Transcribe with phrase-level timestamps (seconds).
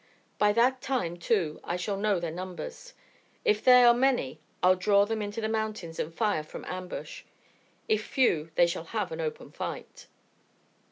[0.39, 2.95] "By that time, too, I shall know their numbers.
[3.45, 7.21] If they are many I'll draw them into the mountains and fire from ambush.
[7.87, 10.07] If few, they shall have open fight."